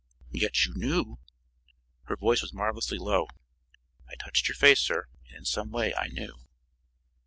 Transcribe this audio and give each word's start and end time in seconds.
"Yet 0.31 0.65
you 0.65 0.73
knew" 0.73 1.19
Her 2.05 2.15
voice 2.15 2.41
was 2.41 2.51
marvelously 2.53 2.97
low: 2.97 3.27
"I 4.09 4.15
touched 4.15 4.47
your 4.47 4.55
face, 4.55 4.79
sir, 4.79 5.09
and 5.27 5.37
in 5.37 5.45
some 5.45 5.69
way 5.69 5.93
I 5.93 6.07
knew." 6.07 6.39